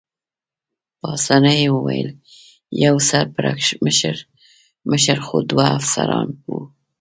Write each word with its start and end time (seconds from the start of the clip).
پاسیني 1.01 1.59
وویل: 1.75 2.09
یوه 2.83 3.01
سر 3.09 3.25
پړکمشر 3.35 4.17
مشر 4.89 5.17
خو 5.25 5.35
دوه 5.49 5.65
افسران 5.77 6.27
وو. 6.49 6.61